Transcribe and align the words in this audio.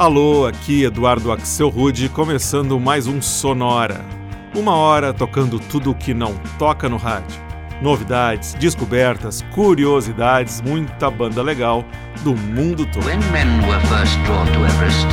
Alô, 0.00 0.46
aqui 0.46 0.82
Eduardo 0.84 1.30
Axel 1.30 1.68
Rude, 1.68 2.08
começando 2.08 2.80
mais 2.80 3.06
um 3.06 3.20
Sonora. 3.20 4.00
Uma 4.56 4.74
hora 4.74 5.12
tocando 5.12 5.58
tudo 5.60 5.90
o 5.90 5.94
que 5.94 6.14
não 6.14 6.32
toca 6.58 6.88
no 6.88 6.96
rádio. 6.96 7.38
Novidades, 7.82 8.54
descobertas, 8.54 9.44
curiosidades, 9.54 10.62
muita 10.62 11.10
banda 11.10 11.42
legal 11.42 11.84
do 12.22 12.34
mundo 12.34 12.86
todo. 12.86 13.06
Everest, 13.10 15.06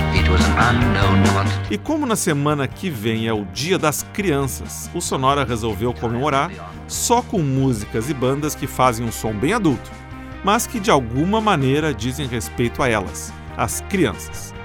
e 1.69 1.77
como 1.77 2.05
na 2.05 2.15
semana 2.15 2.65
que 2.65 2.89
vem 2.89 3.27
é 3.27 3.33
o 3.33 3.43
Dia 3.43 3.77
das 3.77 4.03
Crianças, 4.13 4.89
o 4.93 5.01
Sonora 5.01 5.43
resolveu 5.43 5.93
comemorar 5.93 6.49
só 6.87 7.21
com 7.21 7.39
músicas 7.39 8.09
e 8.09 8.13
bandas 8.13 8.55
que 8.55 8.65
fazem 8.67 9.05
um 9.05 9.11
som 9.11 9.33
bem 9.33 9.51
adulto, 9.51 9.91
mas 10.45 10.65
que 10.65 10.79
de 10.79 10.89
alguma 10.89 11.41
maneira 11.41 11.93
dizem 11.93 12.25
respeito 12.25 12.81
a 12.81 12.87
elas, 12.87 13.33
as 13.57 13.81
crianças. 13.89 14.55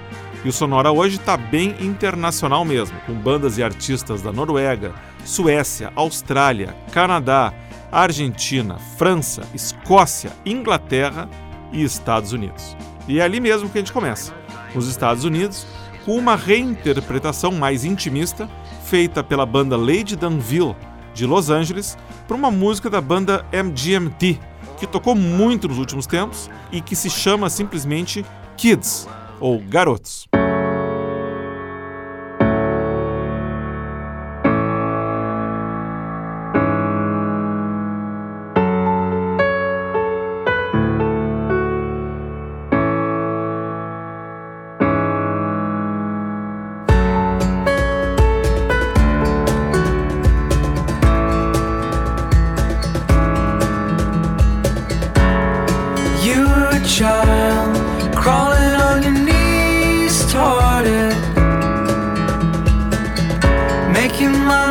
E 0.45 0.49
o 0.49 0.53
Sonora 0.53 0.91
hoje 0.91 1.17
está 1.19 1.37
bem 1.37 1.77
internacional 1.79 2.65
mesmo, 2.65 2.99
com 3.07 3.13
bandas 3.13 3.59
e 3.59 3.63
artistas 3.63 4.23
da 4.23 4.33
Noruega, 4.33 4.93
Suécia, 5.25 5.93
Austrália, 5.95 6.75
Canadá, 6.91 7.53
Argentina, 7.93 8.77
França, 8.99 9.43
Escócia, 9.55 10.33
Inglaterra 10.45 11.29
e 11.73 11.85
Estados 11.85 12.33
Unidos. 12.33 12.77
E 13.07 13.21
é 13.21 13.23
ali 13.23 13.39
mesmo 13.39 13.71
que 13.71 13.79
a 13.79 13.81
gente 13.81 13.93
começa, 13.93 14.35
nos 14.75 14.89
Estados 14.89 15.23
Unidos, 15.25 15.65
com 16.05 16.17
uma 16.17 16.35
reinterpretação 16.35 17.53
mais 17.53 17.85
intimista 17.85 18.51
feita 18.87 19.23
pela 19.23 19.47
banda 19.47 19.77
Lady 19.77 20.17
Danville 20.17 20.75
de 21.15 21.25
Los 21.25 21.51
Angeles 21.51 21.97
para 22.27 22.37
uma 22.37 22.51
música 22.51 22.91
da 22.91 23.01
banda 23.01 23.47
MGMT, 23.53 24.41
que 24.77 24.87
tocou 24.89 25.15
muito 25.15 25.69
nos 25.69 25.79
últimos 25.79 26.05
tempos 26.05 26.51
e 26.73 26.81
que 26.81 26.97
se 26.97 27.09
chama 27.09 27.49
simplesmente 27.49 28.25
Kids 28.57 29.07
ou 29.39 29.61
Garotos. 29.61 30.27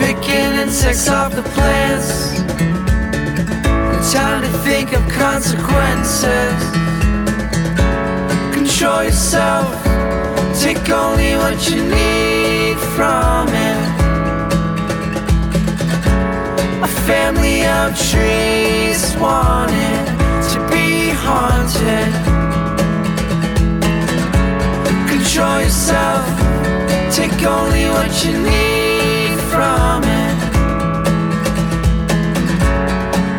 picking 0.00 0.54
insects 0.60 1.08
off 1.08 1.34
the 1.34 1.42
plants. 1.42 2.22
time 4.12 4.42
to 4.42 4.48
think 4.58 4.92
of 4.92 5.06
consequences. 5.08 6.54
Control 8.54 9.02
yourself, 9.04 9.82
take 10.58 10.88
only 10.90 11.36
what 11.36 11.68
you 11.68 11.82
need 11.82 12.76
from 12.96 13.48
it. 13.48 14.03
A 16.84 16.86
family 16.86 17.64
of 17.64 17.96
trees 18.10 19.16
wanted 19.16 20.06
to 20.52 20.60
be 20.70 21.08
haunted. 21.26 22.10
Control 25.10 25.60
yourself, 25.62 26.24
take 27.10 27.40
only 27.56 27.84
what 27.96 28.12
you 28.26 28.34
need 28.52 29.38
from 29.52 30.00
it. 30.22 30.36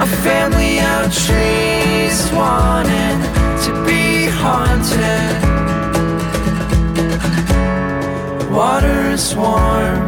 A 0.02 0.08
family 0.28 0.80
of 0.96 1.04
trees 1.26 2.18
wanted 2.34 3.18
to 3.66 3.72
be 3.86 4.26
haunted. 4.26 5.30
The 8.42 8.48
water 8.50 8.98
is 9.16 9.36
warm, 9.36 10.02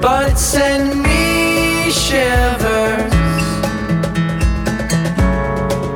but 0.00 0.28
it's 0.30 0.40
send 0.40 1.02
me 1.02 1.15
shivers. 1.90 3.12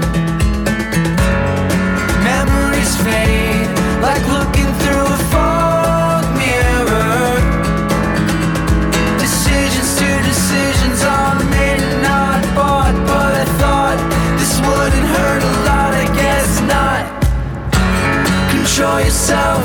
enjoy 18.78 18.98
yourself. 19.00 19.64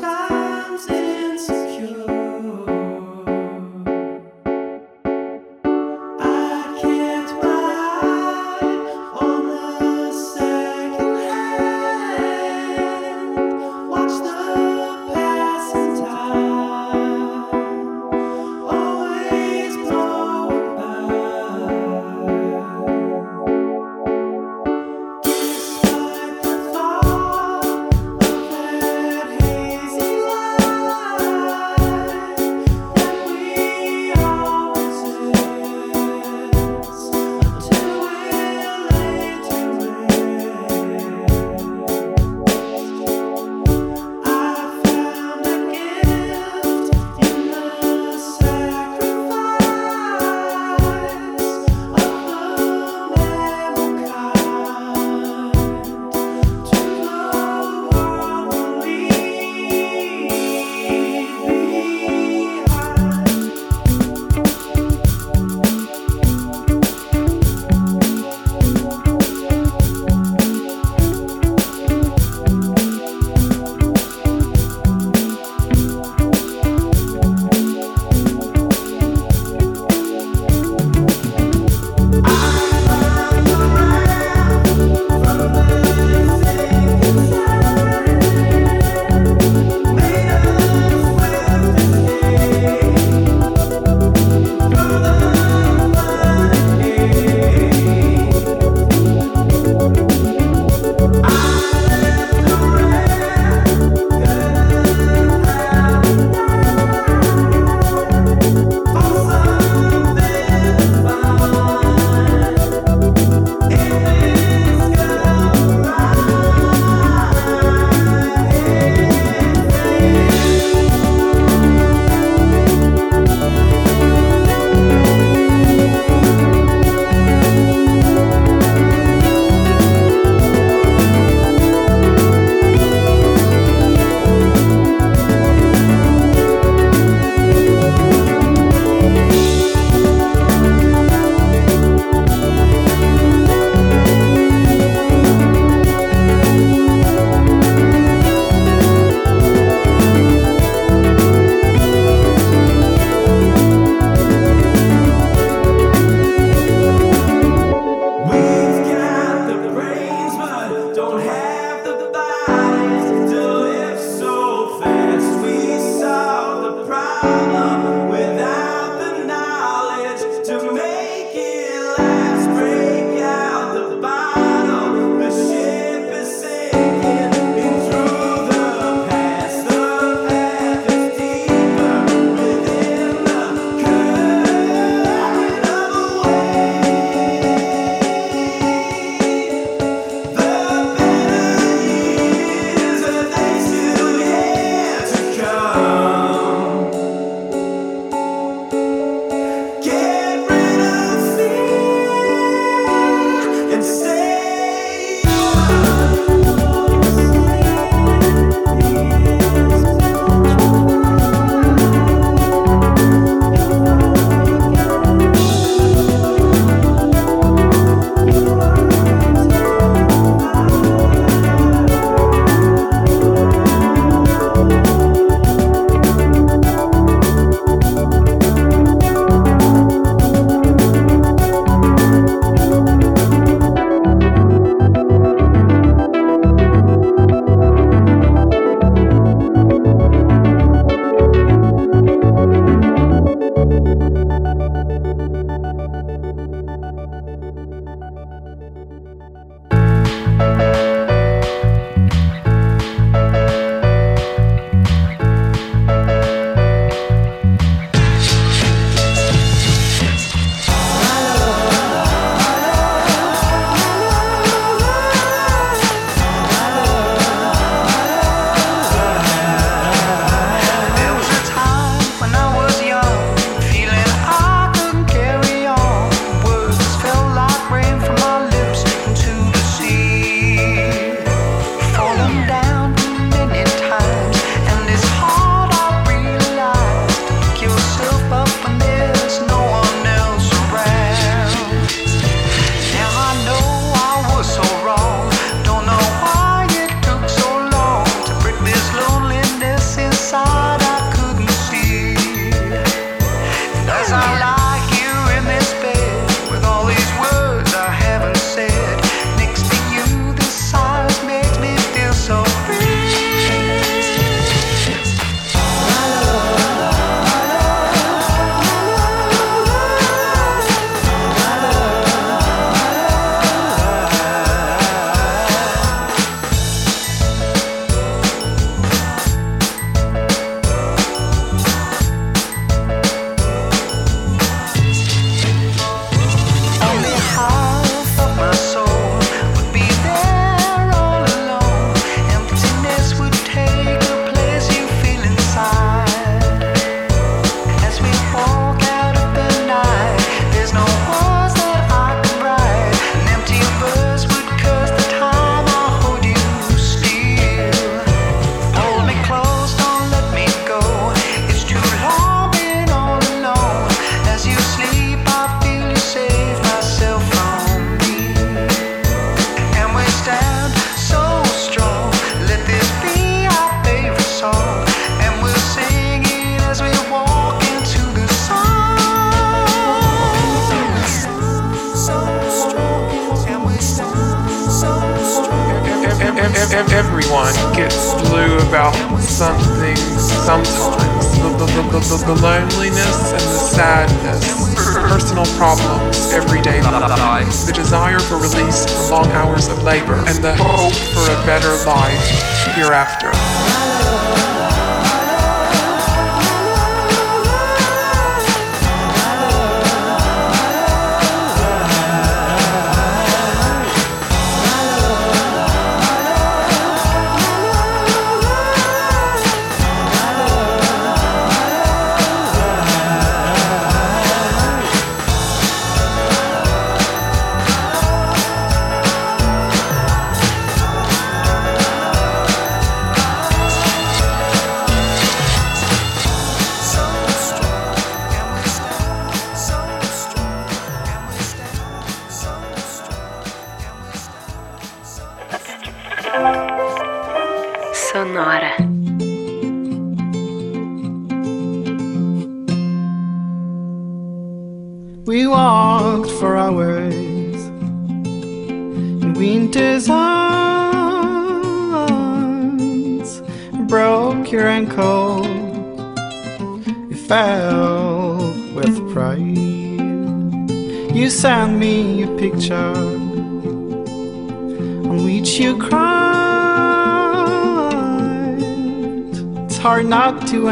Sometimes 0.00 0.86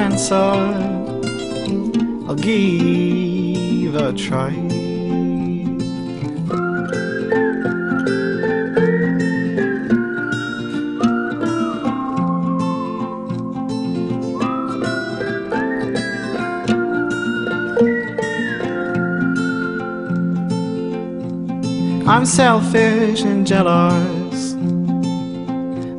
answer 0.06 0.50
I'll 2.28 2.40
give 2.52 3.92
a 4.06 4.08
try 4.26 4.50
I'm 4.52 4.66
selfish 22.42 23.18
and 23.30 23.40
jealous 23.52 24.38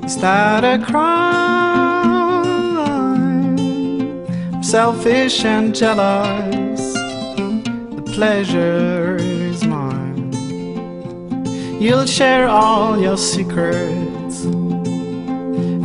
Is 0.07 0.15
that 0.23 0.61
a 0.73 0.75
crime? 0.89 1.16
selfish 4.67 5.45
and 5.45 5.73
jealous. 5.73 6.91
The 7.97 8.03
pleasure 8.15 9.15
is 9.17 9.63
mine. 9.65 10.21
You'll 11.83 12.05
share 12.17 12.49
all 12.49 12.99
your 12.99 13.15
secrets, 13.17 14.43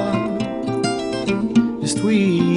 just 1.81 1.99
we. 1.99 2.52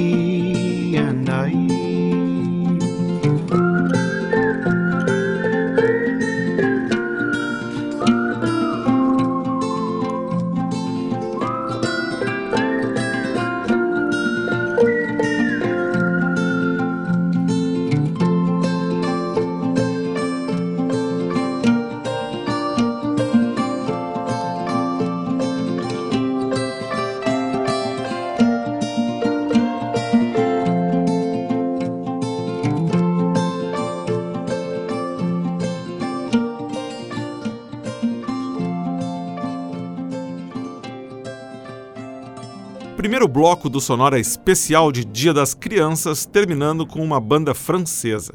bloco 43.47 43.69
do 43.69 43.79
Sonora 43.79 44.19
especial 44.19 44.91
de 44.91 45.05
Dia 45.05 45.33
das 45.33 45.53
Crianças, 45.53 46.25
terminando 46.25 46.85
com 46.85 46.99
uma 47.01 47.17
banda 47.17 47.53
francesa. 47.55 48.33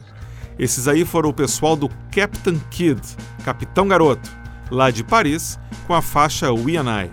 Esses 0.58 0.88
aí 0.88 1.04
foram 1.04 1.28
o 1.28 1.34
pessoal 1.34 1.76
do 1.76 1.86
Captain 2.10 2.58
Kid, 2.70 2.98
Capitão 3.44 3.86
Garoto, 3.86 4.30
lá 4.70 4.90
de 4.90 5.04
Paris, 5.04 5.60
com 5.86 5.92
a 5.92 6.00
faixa 6.00 6.50
We 6.50 6.78
and 6.78 6.86
I. 7.08 7.10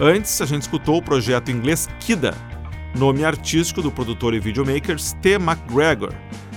Antes, 0.00 0.40
a 0.40 0.46
gente 0.46 0.62
escutou 0.62 0.96
o 0.96 1.02
projeto 1.02 1.50
inglês 1.50 1.86
Kida, 2.00 2.32
nome 2.96 3.22
artístico 3.22 3.82
do 3.82 3.92
produtor 3.92 4.32
e 4.32 4.40
videomaker 4.40 4.96
T. 5.20 5.34
McGregor, 5.34 6.14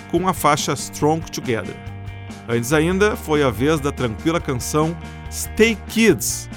com 0.10 0.26
a 0.26 0.34
faixa 0.34 0.72
Strong 0.72 1.30
Together. 1.34 1.76
Antes 2.48 2.72
ainda, 2.72 3.18
foi 3.18 3.44
a 3.44 3.50
vez 3.50 3.82
da 3.82 3.92
tranquila 3.92 4.40
canção 4.40 4.96
Stay 5.30 5.78
Kids, 5.90 6.50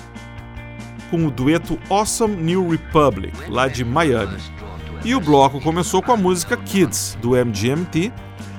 com 1.17 1.29
o 1.29 1.31
dueto 1.31 1.79
Awesome 1.89 2.35
New 2.35 2.69
Republic, 2.71 3.33
lá 3.49 3.69
de 3.69 3.85
Miami. 3.85 4.37
E 5.05 5.15
o 5.15 5.21
bloco 5.21 5.61
começou 5.61 6.03
com 6.03 6.11
a 6.11 6.17
música 6.17 6.57
Kids, 6.57 7.17
do 7.23 7.37
MGMT, 7.37 8.13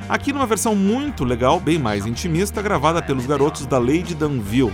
aqui 0.08 0.32
numa 0.32 0.46
versão 0.46 0.74
muito 0.74 1.26
legal, 1.26 1.60
bem 1.60 1.78
mais 1.78 2.06
intimista, 2.06 2.62
gravada 2.62 3.02
pelos 3.02 3.26
garotos 3.26 3.66
da 3.66 3.78
Lady 3.78 4.16
Danville, 4.16 4.74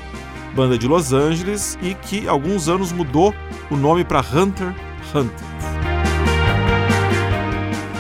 banda 0.56 0.78
de 0.78 0.88
Los 0.88 1.12
Angeles 1.12 1.76
e 1.82 1.96
que 1.96 2.28
alguns 2.28 2.70
anos 2.70 2.92
mudou 2.92 3.34
o 3.72 3.76
nome 3.76 4.04
para 4.06 4.20
Hunter 4.20 4.76
Hunter. 5.16 5.48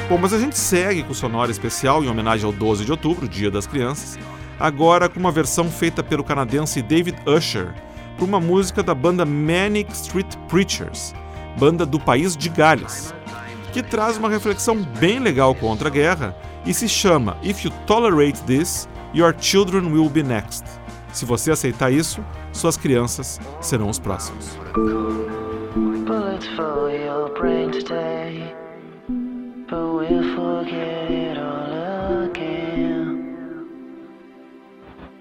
Bom, 0.07 0.19
mas 0.19 0.31
a 0.31 0.37
gente 0.37 0.59
segue 0.59 1.01
com 1.01 1.11
o 1.11 1.15
sonoro 1.15 1.49
Especial 1.49 2.03
em 2.03 2.07
homenagem 2.07 2.45
ao 2.45 2.51
12 2.53 2.85
de 2.85 2.91
outubro, 2.91 3.27
Dia 3.27 3.49
das 3.49 3.65
Crianças, 3.65 4.19
agora 4.59 5.09
com 5.09 5.19
uma 5.19 5.31
versão 5.31 5.71
feita 5.71 6.03
pelo 6.03 6.23
canadense 6.23 6.83
David 6.83 7.17
Usher, 7.25 7.73
uma 8.23 8.39
música 8.39 8.83
da 8.83 8.93
banda 8.93 9.25
Manic 9.25 9.91
Street 9.93 10.33
Preachers, 10.47 11.13
banda 11.57 11.85
do 11.85 11.99
país 11.99 12.37
de 12.37 12.49
Gales, 12.49 13.13
que 13.73 13.81
traz 13.81 14.17
uma 14.17 14.29
reflexão 14.29 14.77
bem 14.99 15.19
legal 15.19 15.55
contra 15.55 15.87
a 15.87 15.91
guerra 15.91 16.35
e 16.65 16.73
se 16.73 16.87
chama 16.87 17.37
If 17.43 17.65
You 17.65 17.71
Tolerate 17.87 18.41
This, 18.43 18.87
Your 19.13 19.35
Children 19.39 19.91
Will 19.91 20.09
Be 20.09 20.21
Next. 20.23 20.63
Se 21.13 21.25
você 21.25 21.51
aceitar 21.51 21.91
isso, 21.91 22.23
suas 22.53 22.77
crianças 22.77 23.39
serão 23.59 23.89
os 23.89 23.99
próximos. 23.99 24.57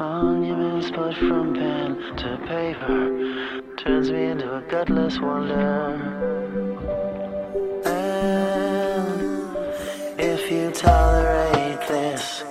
on 0.02 0.42
your 0.42 0.60
dreams 0.89 1.17
from 1.19 1.53
pen 1.55 1.95
to 2.17 2.39
paper 2.47 3.77
turns 3.77 4.11
me 4.11 4.25
into 4.25 4.57
a 4.57 4.63
gutless 4.63 5.21
wonder. 5.21 6.01
And 7.85 9.51
if 10.21 10.51
you 10.51 10.71
tolerate 10.71 11.81
this. 11.89 12.45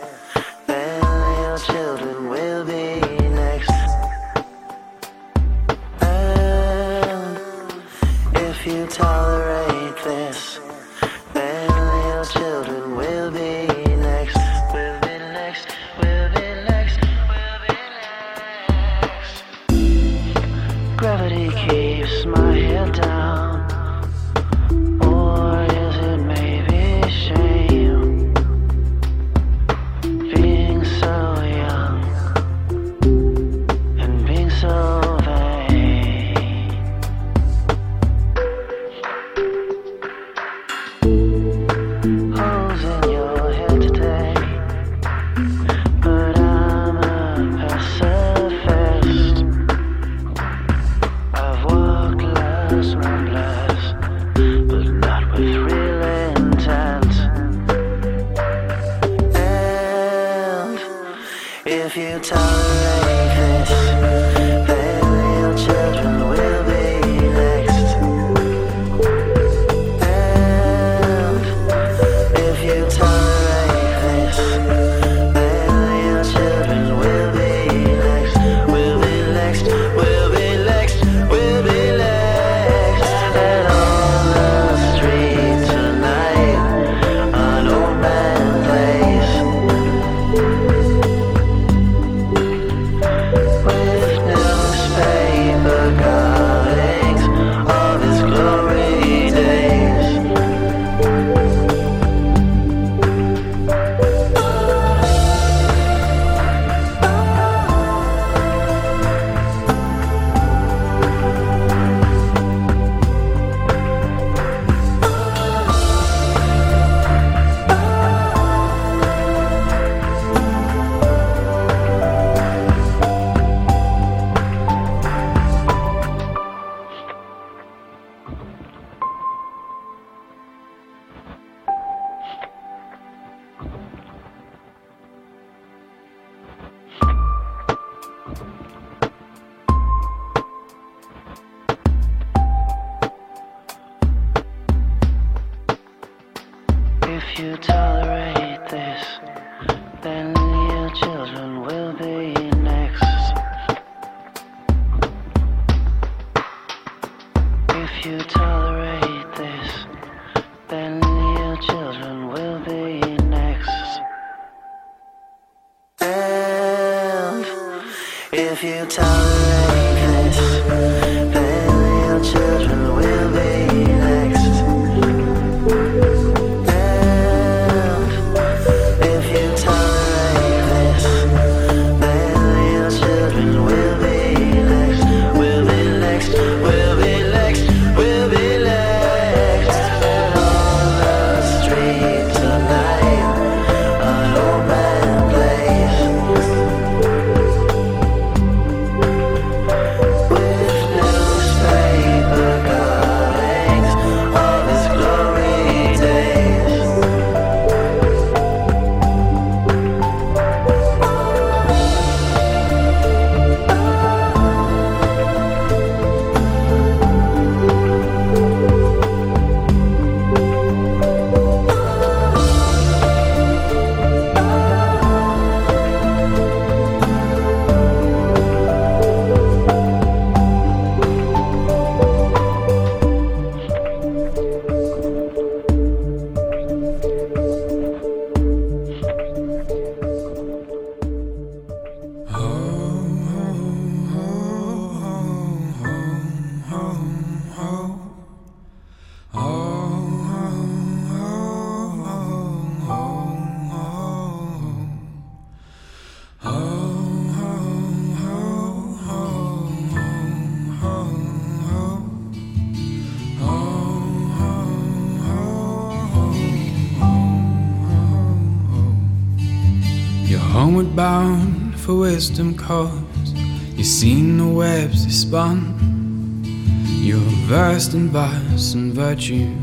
You've 272.69 273.87
seen 273.87 274.37
the 274.37 274.45
webs 274.45 275.03
they 275.03 275.11
spun. 275.11 276.39
You're 276.85 277.17
versed 277.47 277.95
in 277.95 278.09
vice 278.09 278.75
and 278.75 278.93
virtue, 278.93 279.57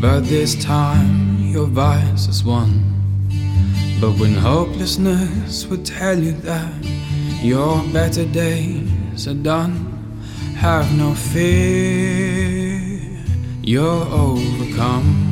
but 0.00 0.22
this 0.22 0.56
time 0.56 1.38
your 1.38 1.66
vice 1.66 2.26
has 2.26 2.42
won. 2.42 2.72
But 4.00 4.18
when 4.18 4.34
hopelessness 4.34 5.64
would 5.66 5.86
tell 5.86 6.18
you 6.18 6.32
that 6.48 6.74
your 7.40 7.80
better 7.92 8.24
days 8.24 9.28
are 9.28 9.34
done, 9.34 10.20
have 10.56 10.92
no 10.98 11.14
fear, 11.14 12.80
you're 13.62 14.02
overcome. 14.12 15.29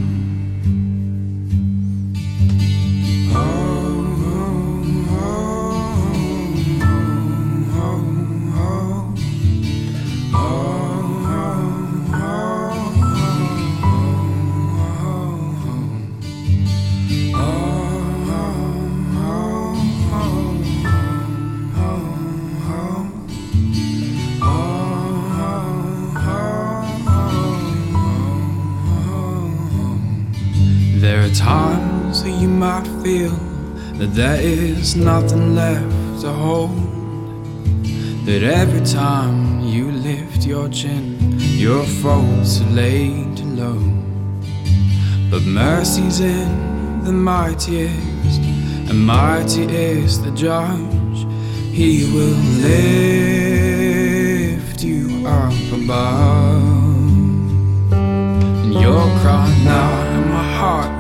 feel 33.19 33.37
that 34.01 34.13
there 34.23 34.41
is 34.41 34.85
nothing 34.95 35.55
left 35.57 35.91
to 36.23 36.29
hold. 36.31 36.79
That 38.27 38.43
every 38.63 38.85
time 39.03 39.37
you 39.75 39.85
lift 40.09 40.41
your 40.47 40.69
chin, 40.69 41.03
your 41.67 41.85
faults 42.03 42.61
are 42.61 42.71
laid 42.85 43.37
low. 43.61 43.81
But 45.33 45.43
mercy's 45.45 46.21
in 46.21 46.53
the 47.05 47.13
mightiest, 47.13 48.41
and 48.91 49.01
mighty 49.21 49.65
is 49.93 50.23
the 50.25 50.33
judge. 50.47 51.19
He 51.81 51.93
will 52.15 52.39
lift 52.71 54.79
you 54.91 55.03
up 55.41 55.57
above. 55.79 56.87
And 58.65 58.73
your 58.85 59.05
cry 59.23 59.47
now 59.73 59.93
in 60.17 60.23
my 60.37 60.47
heart 60.63 60.98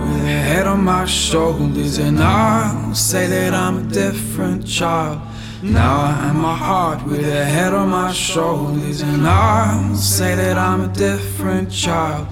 head 0.49 0.67
on 0.67 0.83
my 0.83 1.05
shoulders, 1.05 1.99
and 1.99 2.19
I'll 2.21 2.95
say 2.95 3.27
that 3.35 3.53
I'm 3.53 3.77
a 3.85 3.87
different 4.05 4.67
child. 4.67 5.19
Now 5.63 5.95
I 6.11 6.13
have 6.29 6.37
my 6.49 6.57
heart 6.69 7.01
with 7.07 7.21
a 7.43 7.45
head 7.57 7.73
on 7.75 7.89
my 8.01 8.11
shoulders, 8.13 9.03
and 9.11 9.27
I'll 9.27 9.95
say 9.95 10.33
that 10.41 10.57
I'm 10.57 10.81
a 10.91 10.93
different 11.09 11.71
child. 11.71 12.27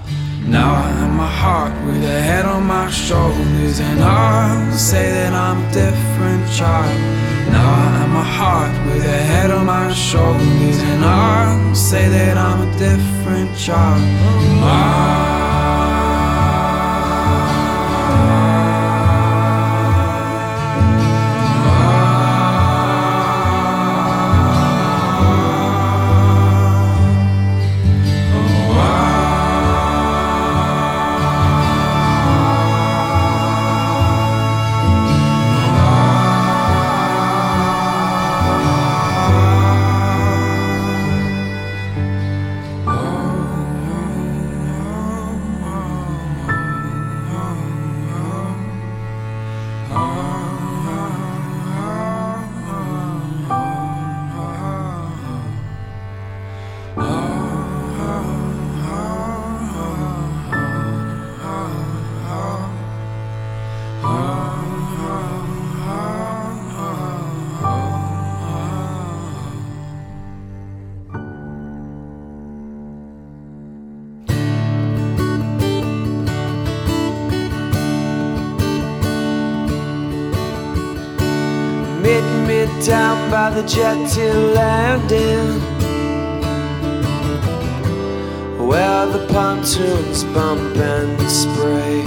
Now 0.55 0.69
I 0.85 0.87
have 1.01 1.13
my 1.23 1.31
heart 1.43 1.73
with 1.85 2.03
a 2.17 2.19
head 2.29 2.45
on 2.55 2.63
my 2.75 2.89
shoulders, 3.05 3.77
and 3.89 3.99
I'll 4.03 4.71
say 4.89 5.05
that 5.17 5.33
I'm 5.45 5.59
a 5.67 5.69
different 5.83 6.45
child. 6.57 6.99
Now 7.53 7.69
I 7.85 7.87
have 7.99 8.09
my 8.17 8.27
heart 8.39 8.73
with 8.87 9.05
a 9.05 9.19
head 9.31 9.49
on 9.57 9.65
my 9.75 9.87
shoulders, 10.09 10.79
and 10.91 11.03
I'll 11.05 11.75
say 11.89 12.05
that 12.15 12.35
I'm 12.47 12.59
a 12.67 12.69
different 12.85 13.51
child. 13.63 14.01
My 14.63 15.36
the 83.61 83.67
jet 83.67 84.07
to 84.11 84.31
landing 84.59 85.47
Where 88.67 89.05
the 89.07 89.23
pontoons 89.33 90.23
bump 90.25 90.75
and 90.77 91.17
spray 91.41 92.01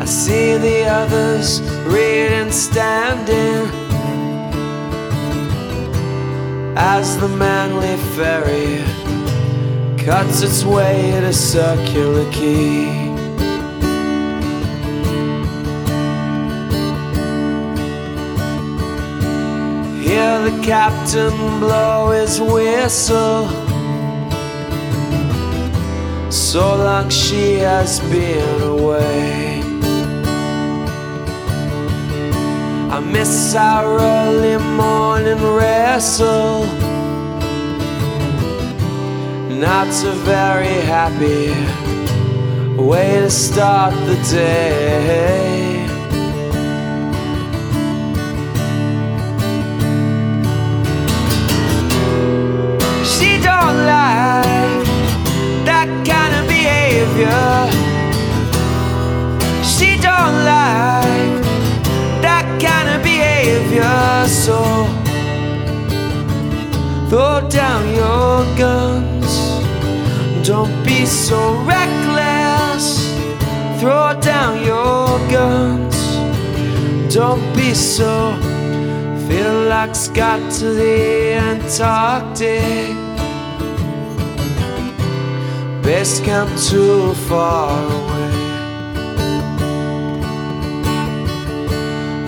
I 0.00 0.04
see 0.06 0.56
the 0.56 0.78
others 1.02 1.62
reading 1.94 2.50
standing 2.50 3.66
As 6.76 7.16
the 7.20 7.28
Manly 7.28 7.96
ferry 8.16 8.78
cuts 10.04 10.42
its 10.42 10.64
way 10.64 11.12
at 11.12 11.22
a 11.22 11.32
circular 11.32 12.28
quay 12.32 13.01
the 20.44 20.62
captain 20.62 21.36
blow 21.60 22.08
his 22.10 22.40
whistle. 22.40 23.48
So 26.32 26.76
long 26.76 27.08
she 27.10 27.54
has 27.58 28.00
been 28.10 28.60
away. 28.62 29.60
I 32.90 32.98
miss 33.00 33.54
our 33.54 33.86
early 34.00 34.58
morning 34.82 35.40
wrestle. 35.54 36.66
Not 39.66 39.86
a 39.86 40.12
very 40.34 40.78
happy 40.96 41.50
way 42.82 43.20
to 43.20 43.30
start 43.30 43.94
the 44.08 44.16
day. 44.28 45.71
Don't 70.56 70.84
be 70.84 71.06
so 71.06 71.54
reckless. 71.64 72.84
Throw 73.80 74.20
down 74.20 74.62
your 74.62 75.06
guns. 75.34 75.94
Don't 77.14 77.40
be 77.56 77.72
so. 77.72 78.36
Feel 79.26 79.62
like's 79.70 80.08
got 80.08 80.40
to 80.58 80.74
the 80.74 81.40
Antarctic. 81.52 82.92
Best 85.82 86.22
camp 86.22 86.50
too 86.60 87.14
far 87.30 87.68
away. 87.98 88.32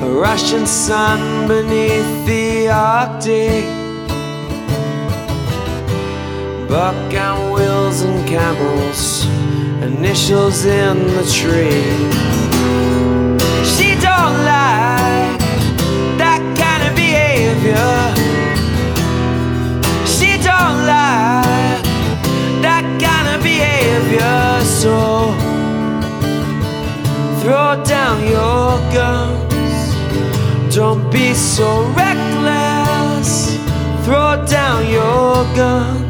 A 0.07 0.11
Russian 0.27 0.65
sun 0.65 1.47
beneath 1.47 2.11
the 2.27 2.71
Arctic. 2.71 3.84
Buck 6.69 6.95
and 7.15 7.53
wheels 7.53 8.01
and 8.03 8.27
camels, 8.27 9.27
initials 9.83 10.65
in 10.65 10.99
the 11.07 11.23
tree. 11.31 11.95
She 13.75 13.95
don't 14.01 14.39
like 14.49 15.37
that 16.17 16.41
kind 16.57 16.89
of 16.89 16.97
behavior. 16.97 17.93
She 20.07 20.39
don't 20.43 20.81
like 20.89 21.83
that 22.63 22.85
kind 22.99 23.37
of 23.37 23.43
behavior. 23.43 24.65
So 24.65 25.33
throw 27.43 27.77
down 27.85 28.23
your 28.27 28.79
guns. 28.95 29.95
Don't 30.75 31.13
be 31.13 31.35
so 31.35 31.83
reckless. 31.95 33.55
Throw 34.07 34.45
down 34.49 34.89
your 34.91 35.45
guns. 35.55 36.04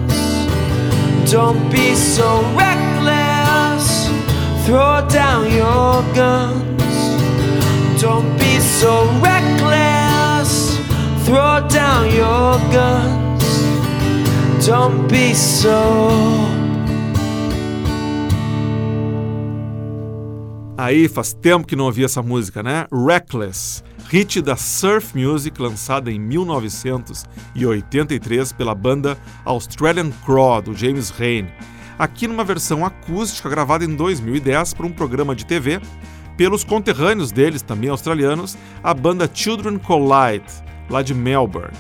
Don't 1.43 1.69
be 1.73 1.97
so 1.97 2.29
reckless. 2.55 3.87
Throw 4.65 5.05
down 5.11 5.51
your 5.51 5.95
guns. 6.15 6.97
Don't 8.01 8.39
be 8.39 8.61
so 8.61 8.93
reckless. 9.21 10.53
Throw 11.27 11.67
down 11.69 12.07
your 12.23 12.55
guns. 12.77 13.43
Don't 14.65 15.09
be 15.09 15.35
so. 15.35 15.77
Aí 20.79 21.09
faz 21.09 21.33
tempo 21.35 21.67
que 21.67 21.75
não 21.75 21.87
ouvi 21.87 22.05
essa 22.05 22.23
música, 22.23 22.63
né? 22.63 22.87
Reckless 22.93 23.83
hit 24.11 24.41
da 24.47 24.57
surf 24.57 25.15
music 25.17 25.59
lançada 25.63 26.11
em 26.13 26.19
1983 26.19 28.53
pela 28.53 28.75
banda 28.75 29.17
Australian 29.45 30.11
Craw 30.25 30.61
do 30.63 30.75
James 30.75 31.11
Rain, 31.11 31.47
aqui 31.99 32.27
numa 32.29 32.43
versão 32.45 32.83
acústica 32.85 33.49
gravada 33.49 33.85
em 33.85 33.95
2010 33.97 34.75
para 34.75 34.87
um 34.87 34.93
programa 34.93 35.35
de 35.37 35.47
TV 35.47 35.81
pelos 36.37 36.65
conterrâneos 36.65 37.31
deles, 37.33 37.63
também 37.63 37.89
australianos, 37.89 38.59
a 38.83 38.93
banda 38.93 39.31
Children 39.33 39.79
Collide, 39.79 40.45
lá 40.91 41.01
de 41.03 41.15
Melbourne. 41.15 41.73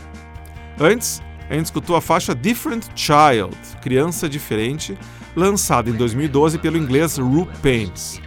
Antes, 0.78 1.20
a 1.50 1.54
gente 1.54 1.64
escutou 1.66 1.96
a 1.96 2.00
faixa 2.00 2.32
Different 2.34 2.84
Child, 2.94 3.54
Criança 3.82 4.26
Diferente, 4.28 4.96
lançada 5.36 5.90
em 5.90 5.94
2012 5.94 6.58
pelo 6.58 6.78
inglês 6.78 7.18
Rue 7.18 7.46
Paints. 7.60 8.22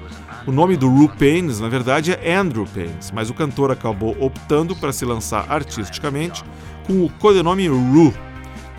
O 0.48 0.52
nome 0.52 0.78
do 0.78 0.88
Ru 0.88 1.10
Paynes, 1.10 1.60
na 1.60 1.68
verdade, 1.68 2.18
é 2.24 2.34
Andrew 2.34 2.66
Paynes, 2.74 3.12
mas 3.12 3.30
o 3.30 3.34
cantor 3.34 3.70
acabou 3.70 4.16
optando 4.18 4.78
para 4.78 4.94
se 4.94 5.04
lançar 5.04 5.46
artisticamente 5.50 6.42
com 6.86 7.04
o 7.04 7.10
codinome 7.20 7.68
Ru, 7.68 8.14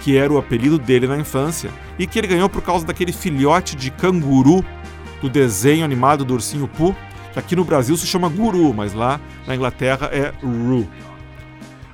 que 0.01 0.17
era 0.17 0.33
o 0.33 0.39
apelido 0.39 0.79
dele 0.79 1.07
na 1.07 1.19
infância 1.19 1.69
e 1.99 2.07
que 2.07 2.19
ele 2.19 2.27
ganhou 2.29 2.49
por 2.49 2.63
causa 2.63 2.87
daquele 2.87 3.13
filhote 3.13 3.77
de 3.77 3.91
canguru 3.91 4.65
do 5.21 5.29
desenho 5.29 5.85
animado 5.85 6.25
do 6.25 6.33
ursinho 6.33 6.67
Pooh, 6.69 6.97
que 7.35 7.39
aqui 7.39 7.55
no 7.55 7.65
Brasil 7.67 7.99
se 7.99 8.07
chama 8.07 8.31
Guru, 8.31 8.73
mas 8.73 8.95
lá 8.95 9.21
na 9.47 9.55
Inglaterra 9.55 10.09
é 10.11 10.33
Ru. 10.43 10.89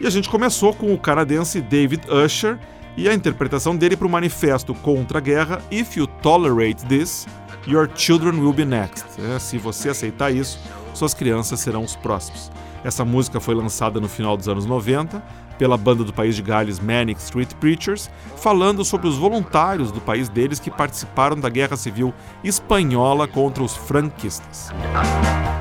E 0.01 0.07
a 0.07 0.11
gente 0.11 0.29
começou 0.31 0.73
com 0.73 0.95
o 0.95 0.99
canadense 0.99 1.61
David 1.61 2.05
Usher 2.09 2.61
e 2.97 3.09
a 3.09 3.15
interpretação 3.15 3.75
dele 3.77 3.97
para 3.97 4.07
o 4.07 4.11
manifesto 4.11 4.73
contra 4.73 5.19
a 5.19 5.21
guerra 5.21 5.61
If 5.69 5.97
You 5.97 6.07
Tolerate 6.07 6.87
This, 6.87 7.27
Your 7.67 7.89
Children 7.95 8.41
Will 8.41 8.53
Be 8.53 8.65
Next. 8.65 9.05
É, 9.19 9.39
se 9.39 9.57
você 9.57 9.89
aceitar 9.89 10.31
isso, 10.31 10.59
suas 10.93 11.15
crianças 11.15 11.61
serão 11.61 11.83
os 11.83 11.97
próximos. 11.97 12.53
Essa 12.85 13.05
música 13.05 13.41
foi 13.41 13.55
lançada 13.55 13.99
no 14.01 14.09
final 14.09 14.37
dos 14.37 14.49
anos 14.49 14.67
90 14.67 15.23
pela 15.59 15.77
banda 15.79 16.05
do 16.05 16.13
país 16.13 16.35
de 16.37 16.43
Gales 16.43 16.79
Manic 16.81 17.19
Street 17.21 17.51
Preachers, 17.55 18.11
falando 18.37 18.85
sobre 18.85 19.07
os 19.09 19.17
voluntários 19.17 19.91
do 19.93 20.01
país 20.01 20.29
deles 20.29 20.59
que 20.61 20.71
participaram 20.71 21.37
da 21.39 21.49
Guerra 21.49 21.77
Civil 21.77 22.13
Espanhola 22.43 23.27
contra 23.29 23.63
os 23.63 23.75
franquistas. 23.75 24.71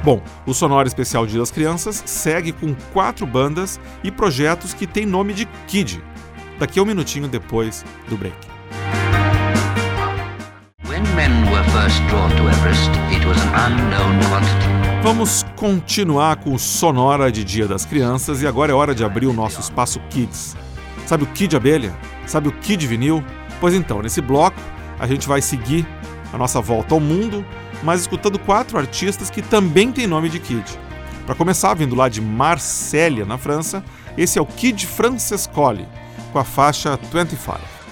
Bom, 0.04 0.20
o 0.48 0.54
Sonora 0.54 0.88
Especial 0.88 1.26
Dia 1.28 1.40
das 1.40 1.52
Crianças 1.52 2.04
segue 2.08 2.52
com 2.52 2.74
quatro 2.92 3.26
bandas 3.26 3.80
e 4.04 4.12
projetos 4.12 4.74
que 4.74 4.86
têm 4.88 5.06
nome 5.06 5.34
de 5.34 5.46
Kid. 5.68 6.04
Daqui 6.60 6.80
a 6.80 6.84
um 6.84 6.86
minutinho 6.86 7.28
depois 7.30 7.86
do 8.10 8.18
break. 8.18 8.36
Vamos 15.02 15.44
continuar 15.58 16.38
com 16.38 16.54
o 16.56 16.60
Sonora 16.60 17.30
de 17.30 17.44
Dia 17.44 17.68
das 17.68 17.84
Crianças 17.86 18.42
e 18.42 18.48
agora 18.48 18.72
é 18.72 18.76
hora 18.76 18.96
de 18.96 19.04
abrir 19.04 19.26
o 19.28 19.34
nosso 19.34 19.60
espaço 19.60 20.00
Kids. 20.10 20.56
Sabe 21.06 21.24
o 21.26 21.28
Kid 21.28 21.56
Abelha? 21.58 21.94
Sabe 22.26 22.48
o 22.48 22.52
Kid 22.54 22.88
Vinil? 22.88 23.22
Pois 23.60 23.74
então, 23.74 24.02
nesse 24.02 24.22
bloco 24.22 24.58
a 24.98 25.06
gente 25.06 25.28
vai 25.28 25.42
seguir 25.42 25.86
a 26.32 26.38
nossa 26.38 26.62
volta 26.62 26.94
ao 26.96 27.02
mundo, 27.02 27.46
mas 27.84 28.02
escutando 28.02 28.40
quatro 28.40 28.78
artistas 28.78 29.30
que 29.30 29.42
também 29.42 29.92
têm 29.92 30.08
nome 30.08 30.30
de 30.30 30.40
Kid. 30.40 30.80
Para 31.26 31.36
começar, 31.36 31.74
vindo 31.74 31.96
lá 31.96 32.08
de 32.08 32.22
Marsella, 32.22 33.26
na 33.26 33.38
França, 33.38 33.84
esse 34.18 34.40
é 34.40 34.42
o 34.42 34.46
Kid 34.46 34.86
Francescoli, 34.88 35.86
com 36.32 36.40
a 36.40 36.46
faixa 36.46 36.96
25. 37.12 37.83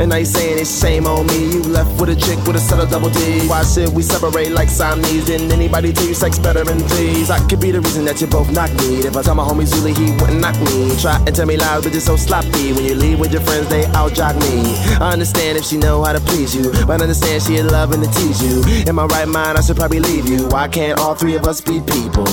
And 0.00 0.12
i 0.12 0.18
you 0.18 0.24
saying 0.24 0.58
it's 0.58 0.80
shame 0.80 1.06
on 1.06 1.26
me. 1.28 1.52
You 1.54 1.62
left 1.64 1.98
with 2.00 2.10
a 2.10 2.16
chick 2.16 2.38
with 2.46 2.56
a 2.56 2.58
set 2.58 2.80
of 2.80 2.90
double 2.90 3.10
D. 3.10 3.46
Why 3.46 3.62
should 3.62 3.92
we 3.94 4.02
separate 4.02 4.50
like 4.50 4.68
Siamese? 4.68 5.26
Didn't 5.26 5.52
anybody 5.52 5.92
tell 5.92 6.06
you 6.06 6.14
sex 6.14 6.38
better 6.38 6.64
than 6.64 6.78
these? 6.96 7.30
I 7.30 7.38
could 7.48 7.60
be 7.60 7.70
the 7.70 7.80
reason 7.80 8.04
that 8.06 8.20
you 8.20 8.26
both 8.26 8.50
knock 8.50 8.70
me. 8.78 9.00
If 9.06 9.16
I 9.16 9.22
tell 9.22 9.34
my 9.34 9.44
homie 9.44 9.66
Zulu, 9.66 9.94
he 9.94 10.12
wouldn't 10.20 10.40
knock 10.40 10.58
me. 10.60 10.96
Try 11.00 11.18
and 11.26 11.34
tell 11.34 11.46
me 11.46 11.56
lies, 11.56 11.82
but 11.84 11.92
you're 11.92 12.00
so 12.00 12.16
sloppy. 12.16 12.72
When 12.72 12.84
you 12.84 12.94
leave 12.94 13.20
with 13.20 13.32
your 13.32 13.42
friends, 13.42 13.68
they 13.68 13.84
out 13.96 14.14
jock 14.14 14.36
me. 14.36 14.76
I 15.00 15.12
understand 15.12 15.58
if 15.58 15.64
she 15.64 15.76
know 15.76 16.02
how 16.02 16.12
to 16.12 16.20
please 16.20 16.54
you, 16.54 16.70
but 16.86 16.98
I 17.00 17.04
understand 17.04 17.42
she 17.42 17.62
loving 17.62 18.00
to 18.02 18.10
tease 18.10 18.42
you. 18.42 18.62
In 18.88 18.94
my 18.94 19.04
right 19.06 19.28
mind, 19.28 19.58
I 19.58 19.60
should 19.60 19.76
probably 19.76 20.00
leave 20.00 20.26
you. 20.28 20.48
Why 20.48 20.68
can't 20.68 20.98
all 20.98 21.14
three 21.14 21.36
of 21.36 21.44
us 21.44 21.60
be 21.60 21.80
people? 21.80 22.24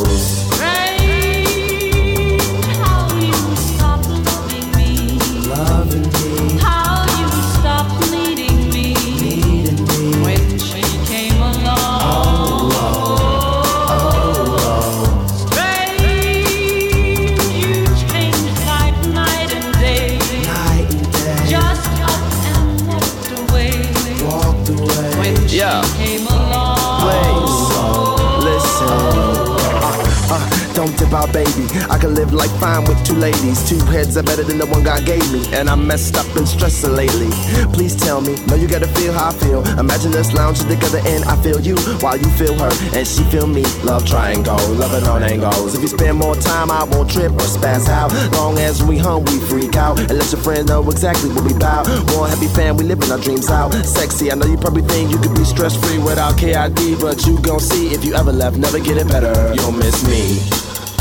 I 31.92 31.98
can 32.00 32.16
live 32.16 32.32
like 32.34 32.50
fine 32.52 32.86
with 32.88 33.04
two 33.06 33.16
ladies. 33.16 33.68
Two 33.68 33.78
heads 33.92 34.16
are 34.16 34.24
better 34.24 34.44
than 34.44 34.58
the 34.58 34.66
one 34.66 34.82
God 34.82 35.06
gave 35.06 35.28
me. 35.34 35.44
And 35.54 35.70
I'm 35.70 35.86
messed 35.86 36.16
up 36.16 36.26
and 36.38 36.48
stressing 36.48 36.96
lately. 36.96 37.28
Please 37.76 37.98
tell 37.98 38.22
me, 38.22 38.34
know 38.48 38.56
you 38.56 38.68
gotta 38.70 38.88
feel 38.96 39.12
how 39.12 39.28
I 39.28 39.34
feel. 39.34 39.60
Imagine 39.78 40.16
us 40.16 40.32
lounging 40.32 40.70
together 40.70 41.02
and 41.06 41.26
I 41.26 41.36
feel 41.44 41.60
you 41.60 41.76
while 42.00 42.16
you 42.16 42.28
feel 42.40 42.56
her 42.60 42.72
and 42.96 43.06
she 43.06 43.24
feel 43.28 43.46
me. 43.46 43.64
Love 43.84 44.06
triangle, 44.08 44.56
loving 44.80 45.04
on 45.12 45.22
angles. 45.22 45.76
If 45.76 45.82
you 45.82 45.90
spend 45.90 46.18
more 46.18 46.34
time, 46.36 46.72
I 46.72 46.86
won't 46.86 47.12
trip 47.12 47.34
or 47.34 47.44
spaz 47.44 47.90
out. 47.90 48.14
Long 48.40 48.58
as 48.58 48.82
we 48.82 48.98
home, 48.98 49.26
we 49.26 49.38
freak 49.42 49.76
out. 49.76 50.00
And 50.00 50.12
let 50.16 50.32
your 50.32 50.40
friends 50.42 50.70
know 50.70 50.80
exactly 50.90 51.30
what 51.30 51.44
we 51.44 51.54
bout. 51.60 51.88
More 52.16 52.26
happy 52.26 52.48
fam, 52.48 52.78
we 52.78 52.86
living 52.86 53.12
our 53.12 53.20
dreams 53.20 53.50
out. 53.50 53.74
Sexy, 53.86 54.32
I 54.32 54.36
know 54.36 54.48
you 54.48 54.58
probably 54.58 54.84
think 54.84 55.12
you 55.12 55.18
could 55.20 55.36
be 55.36 55.44
stress 55.44 55.76
free 55.76 56.00
without 56.00 56.38
KID, 56.38 57.02
but 57.02 57.26
you 57.28 57.38
gon' 57.42 57.60
see 57.60 57.90
if 57.94 58.06
you 58.06 58.16
ever 58.16 58.32
left, 58.32 58.56
never 58.56 58.80
get 58.80 58.96
it 58.96 59.10
better. 59.10 59.36
You'll 59.56 59.74
miss 59.74 60.08
me. 60.08 60.40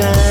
shine. 0.00 0.29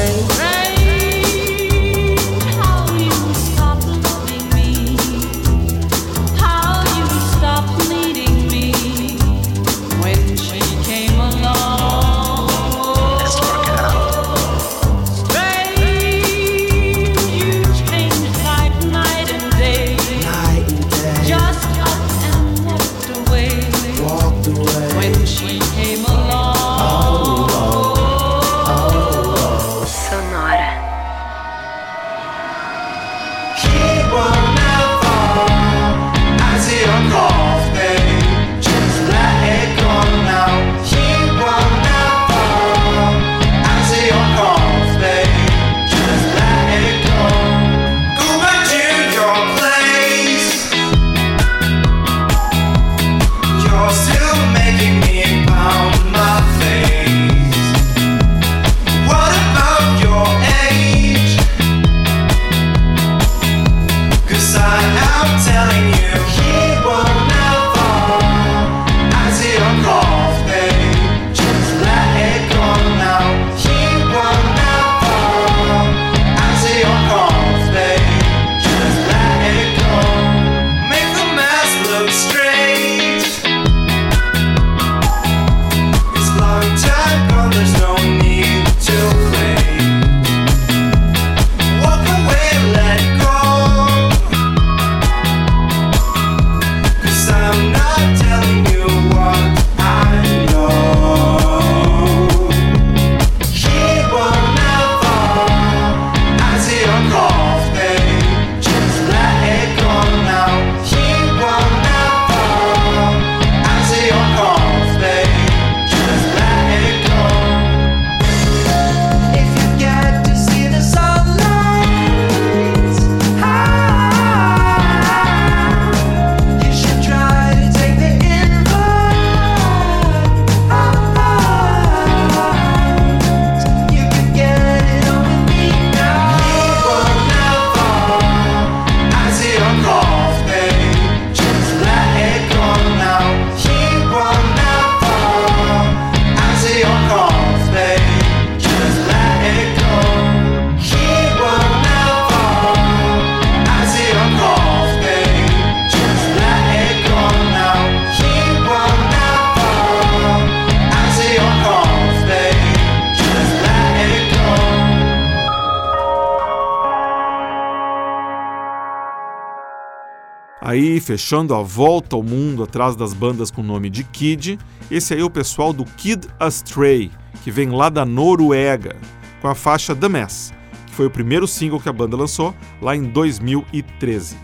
Aí, 170.70 171.00
fechando 171.00 171.56
a 171.56 171.64
volta 171.64 172.16
ao 172.16 172.22
mundo 172.22 172.62
atrás 172.62 172.96
das 172.96 173.12
bandas 173.12 173.50
com 173.50 173.62
o 173.62 173.66
nome 173.66 173.90
de 173.90 174.04
Kid, 174.04 174.60
esse 174.92 175.16
aí 175.16 175.20
é 175.20 175.24
o 175.24 175.30
pessoal 175.32 175.74
do 175.74 175.84
Kid 175.84 176.28
Astray, 176.40 177.10
que 177.44 177.50
vem 177.50 177.70
lá 177.72 177.90
da 177.90 178.06
Noruega, 178.06 178.96
com 179.42 179.48
a 179.48 179.56
faixa 179.56 179.96
The 179.96 180.08
Mess, 180.08 180.54
que 180.86 180.94
foi 180.94 181.08
o 181.08 181.10
primeiro 181.10 181.48
single 181.48 181.80
que 181.80 181.90
a 181.90 181.94
banda 181.94 182.16
lançou 182.16 182.54
lá 182.84 182.96
em 182.96 183.02
2013. 183.06 184.38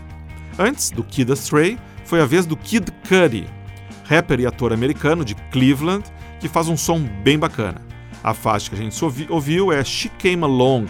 Antes 0.58 0.90
do 0.90 1.04
Kid 1.04 1.30
Astray, 1.30 1.78
foi 2.04 2.20
a 2.20 2.26
vez 2.26 2.44
do 2.44 2.56
Kid 2.56 2.90
Cudi, 3.08 3.46
rapper 4.08 4.40
e 4.40 4.46
ator 4.46 4.72
americano 4.72 5.24
de 5.24 5.36
Cleveland, 5.52 6.04
que 6.40 6.48
faz 6.48 6.66
um 6.68 6.76
som 6.76 6.98
bem 7.22 7.38
bacana. 7.38 7.80
A 8.24 8.34
faixa 8.34 8.68
que 8.68 8.74
a 8.74 8.78
gente 8.82 9.04
ouviu 9.30 9.70
é 9.70 9.84
She 9.84 10.08
Came 10.18 10.42
Along, 10.42 10.86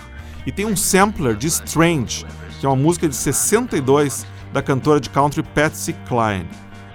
e 0.46 0.50
tem 0.52 0.64
um 0.64 0.74
sampler 0.74 1.36
de 1.36 1.46
Strange, 1.48 2.24
que 2.58 2.64
é 2.64 2.68
uma 2.70 2.74
música 2.76 3.06
de 3.06 3.14
62 3.14 4.24
da 4.52 4.62
cantora 4.62 5.00
de 5.00 5.10
country 5.10 5.42
Patsy 5.42 5.92
Cline. 6.06 6.46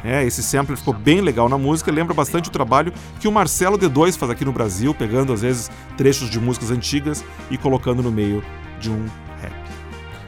É, 0.03 0.23
esse 0.25 0.41
sample 0.41 0.75
ficou 0.75 0.93
bem 0.95 1.21
legal 1.21 1.47
na 1.47 1.57
música, 1.59 1.91
lembra 1.91 2.13
bastante 2.13 2.49
o 2.49 2.51
trabalho 2.51 2.91
que 3.19 3.27
o 3.27 3.31
Marcelo 3.31 3.77
D2 3.77 4.17
faz 4.17 4.31
aqui 4.31 4.43
no 4.43 4.51
Brasil, 4.51 4.95
pegando 4.95 5.31
às 5.31 5.41
vezes 5.43 5.69
trechos 5.95 6.29
de 6.29 6.39
músicas 6.39 6.71
antigas 6.71 7.23
e 7.51 7.57
colocando 7.57 8.01
no 8.01 8.11
meio 8.11 8.43
de 8.79 8.89
um 8.89 9.05
rap. 9.39 9.53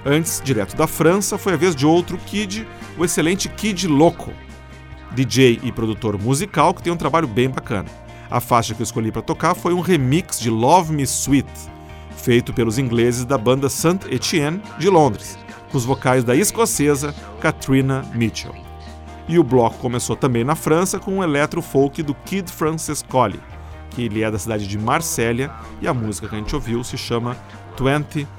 Antes, 0.06 0.40
direto 0.44 0.76
da 0.76 0.86
França, 0.86 1.38
foi 1.40 1.54
a 1.54 1.58
vez 1.58 1.76
de 1.76 1.88
outro 1.88 2.18
Kid, 2.20 2.68
o 3.00 3.04
excelente 3.04 3.50
Kid 3.50 3.88
Loco, 3.88 4.32
DJ 5.12 5.60
e 5.64 5.72
produtor 5.72 6.22
musical 6.22 6.72
que 6.74 6.84
tem 6.84 6.94
um 6.94 6.98
trabalho 6.98 7.28
bem 7.28 7.50
bacana. 7.50 7.90
A 8.30 8.40
faixa 8.40 8.76
que 8.76 8.82
eu 8.82 8.84
escolhi 8.84 9.12
para 9.12 9.22
tocar 9.24 9.56
foi 9.56 9.74
um 9.74 9.80
remix 9.82 10.40
de 10.40 10.52
Love 10.52 10.94
Me 10.94 11.04
Sweet, 11.04 11.50
feito 12.16 12.54
pelos 12.54 12.78
ingleses 12.78 13.26
da 13.26 13.40
banda 13.40 13.68
Saint 13.70 14.04
Etienne 14.12 14.62
de 14.78 14.88
Londres 14.88 15.36
com 15.74 15.78
os 15.78 15.86
vocais 15.86 16.24
da 16.24 16.36
escocesa 16.36 17.16
Katrina 17.42 18.04
Mitchell. 18.14 18.54
E 19.28 19.40
o 19.40 19.44
bloco 19.44 19.80
começou 19.80 20.16
também 20.16 20.44
na 20.44 20.54
França 20.54 21.00
com 21.00 21.18
o 21.18 21.24
electro-folk 21.24 22.04
do 22.04 22.14
Kid 22.14 22.50
Francescoli, 22.52 23.40
que 23.90 24.04
ele 24.04 24.22
é 24.22 24.30
da 24.30 24.38
cidade 24.38 24.68
de 24.68 24.78
Marsella 24.78 25.50
e 25.82 25.88
a 25.88 25.94
música 25.94 26.28
que 26.28 26.36
a 26.36 26.38
gente 26.38 26.54
ouviu 26.54 26.84
se 26.84 26.96
chama 26.96 27.36
25. 27.80 28.30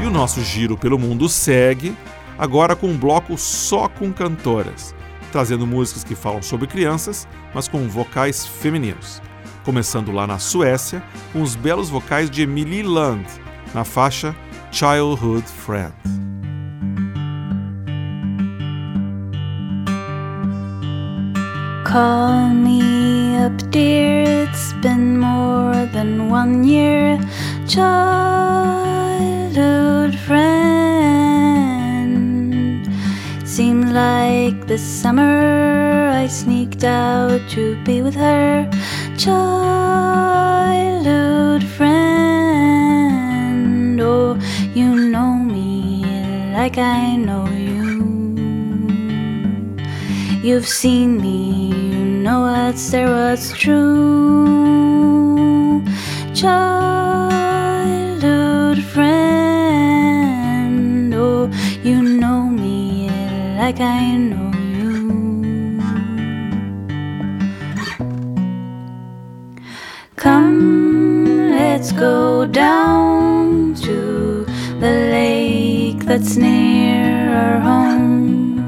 E 0.00 0.06
o 0.06 0.10
nosso 0.10 0.40
giro 0.42 0.78
pelo 0.78 0.96
mundo 0.98 1.28
segue, 1.28 1.94
agora 2.38 2.76
com 2.76 2.86
um 2.86 2.96
bloco 2.96 3.36
só 3.36 3.88
com 3.88 4.12
cantoras, 4.12 4.94
trazendo 5.32 5.66
músicas 5.66 6.04
que 6.04 6.14
falam 6.14 6.40
sobre 6.40 6.68
crianças, 6.68 7.26
mas 7.52 7.66
com 7.66 7.88
vocais 7.88 8.46
femininos 8.46 9.20
começando 9.64 10.12
lá 10.12 10.26
na 10.26 10.38
Suécia, 10.38 11.02
com 11.32 11.40
os 11.42 11.54
belos 11.54 11.88
vocais 11.90 12.28
de 12.30 12.42
Emily 12.42 12.82
Land, 12.82 13.26
na 13.74 13.84
faixa 13.84 14.34
Childhood 14.72 15.44
Friend. 15.46 15.92
Call 21.90 22.48
me 22.54 23.36
up, 23.44 23.62
dear. 23.70 24.20
It's 24.50 24.72
been 24.82 25.18
more 25.18 25.86
than 25.92 26.28
one 26.30 26.64
year. 26.64 27.18
Childhood 27.68 30.14
friend. 30.24 32.88
Seemed 33.44 33.90
like 33.90 34.66
this 34.68 34.80
summer 34.80 36.12
I 36.16 36.26
sneaked 36.28 36.82
out 36.84 37.40
to 37.50 37.76
be 37.84 38.00
with 38.02 38.14
her. 38.16 38.68
childhood 39.24 41.62
friend. 41.62 44.00
Oh, 44.00 44.38
you 44.80 44.96
know 45.12 45.34
me 45.34 46.02
like 46.54 46.78
I 46.78 47.16
know 47.16 47.46
you. 47.50 47.80
You've 50.46 50.66
seen 50.66 51.20
me, 51.20 51.38
you 51.92 52.02
know 52.26 52.40
what's 52.50 52.90
there, 52.92 53.10
what's 53.14 53.52
true. 53.52 55.82
Childhood 56.34 58.82
friend. 58.94 61.12
Oh, 61.12 61.50
you 61.84 62.02
know 62.20 62.40
me 62.62 63.08
like 63.58 63.80
I 63.80 64.16
know. 64.16 64.39
Let's 71.80 71.92
go 71.92 72.44
down 72.44 73.74
to 73.84 74.44
the 74.80 74.90
lake 75.16 76.04
that's 76.04 76.36
near 76.36 77.32
our 77.34 77.58
home. 77.58 78.58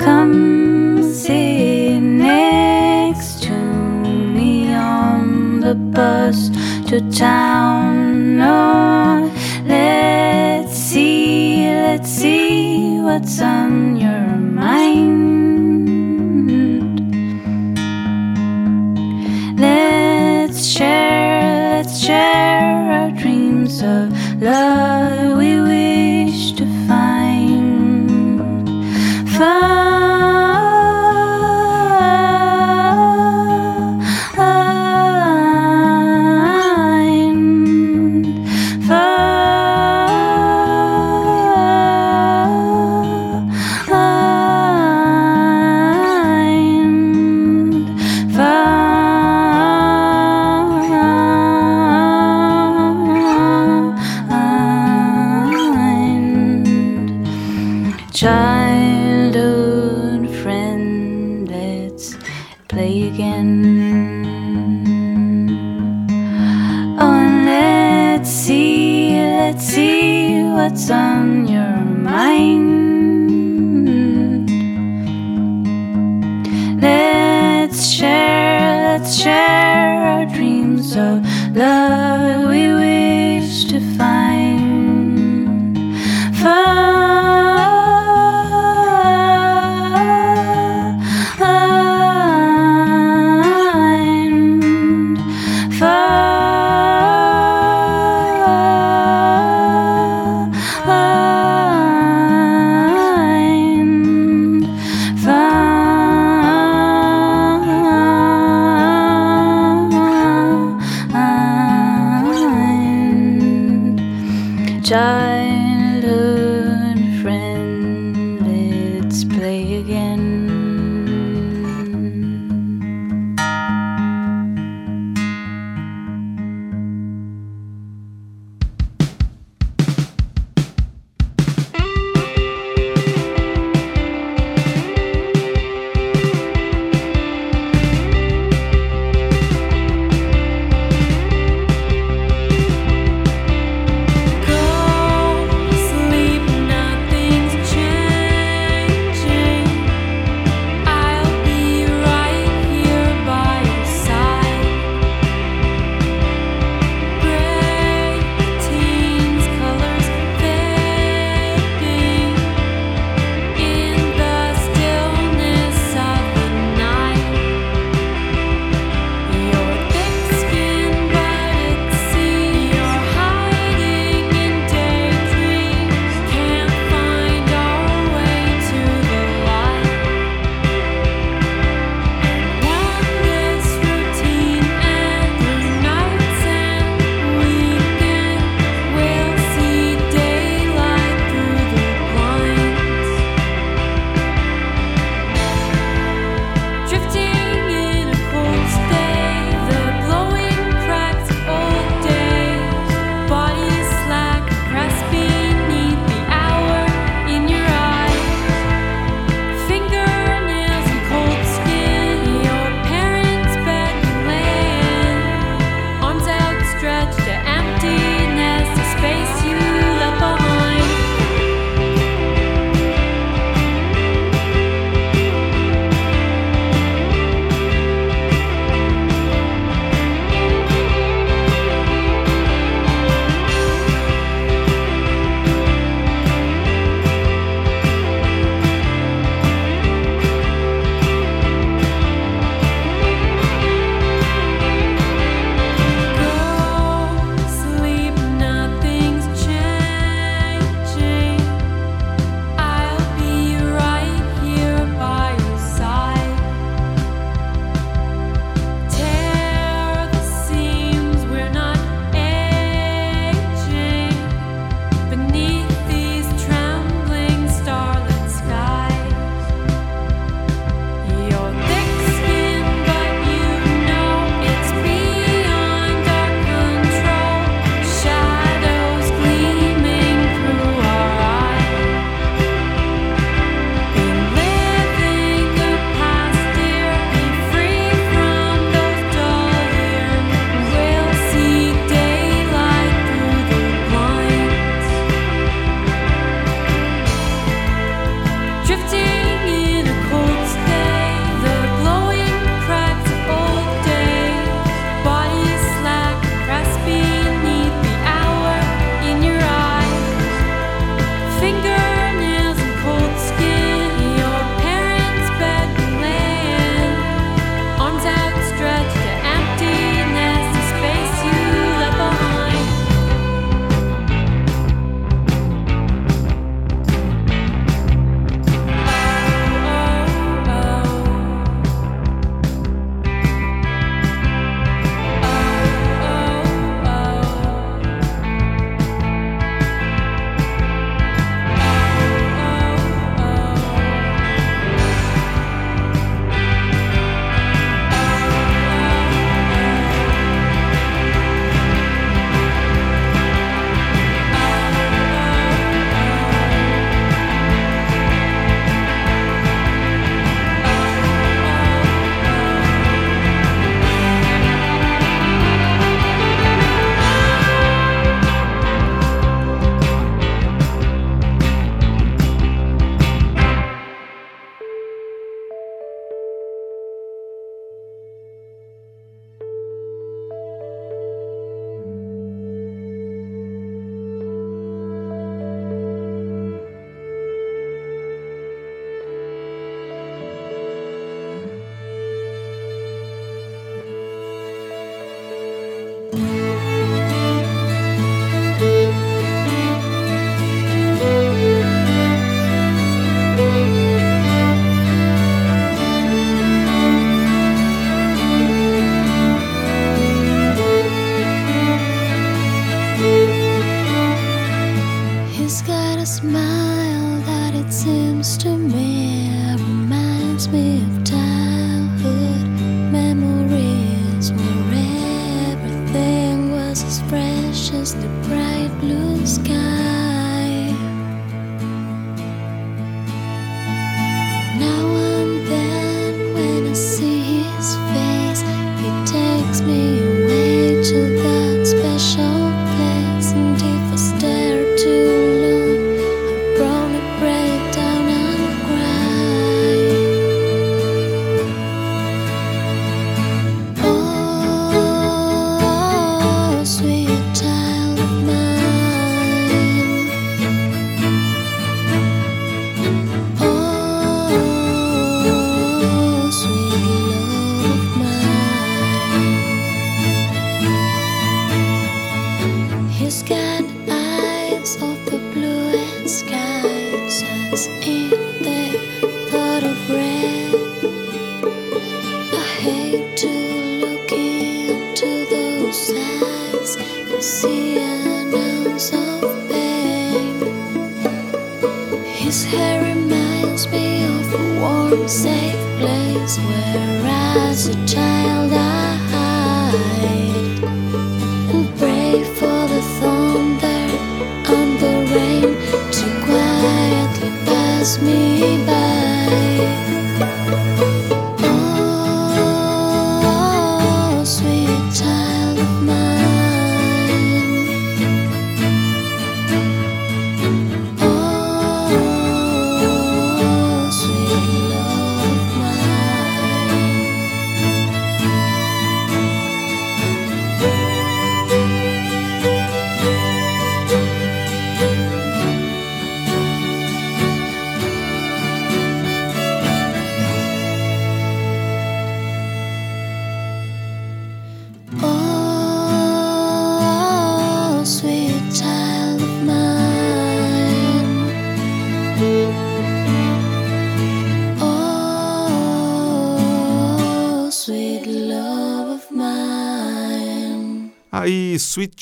Come 0.00 1.00
sit 1.04 2.00
next 2.00 3.44
to 3.44 3.52
me 3.54 4.74
on 4.74 5.60
the 5.60 5.76
bus 5.76 6.50
to 6.90 7.08
town. 7.12 8.40
Oh, 8.42 9.30
let's 9.64 10.72
see, 10.76 11.68
let's 11.72 12.10
see 12.10 12.98
what's 12.98 13.40
on 13.40 13.96
your 13.96 14.26
mind. 14.26 17.00
Let's 19.60 20.66
share 20.66 21.07
share 22.08 22.88
our 22.96 23.10
dreams 23.10 23.82
of 23.82 24.08
love. 24.42 25.17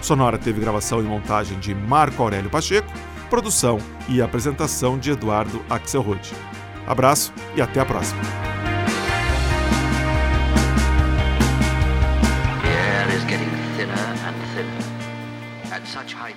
Sonora 0.00 0.38
teve 0.38 0.60
gravação 0.60 1.00
e 1.00 1.02
montagem 1.02 1.58
de 1.58 1.74
Marco 1.74 2.22
Aurélio 2.22 2.48
Pacheco, 2.48 2.90
produção 3.28 3.78
e 4.08 4.22
apresentação 4.22 4.96
de 4.96 5.10
Eduardo 5.10 5.60
Axelrod. 5.68 6.20
Abraço 6.86 7.34
e 7.56 7.60
até 7.60 7.80
a 7.80 7.84
próxima. 7.84 8.22
The 12.62 12.68
air 12.68 13.08
is 13.08 13.22
getting 13.24 13.50
thinner 13.76 13.98
and 13.98 14.54
thinner. 14.54 15.72
At 15.74 15.84
such 15.88 16.14
height 16.14 16.35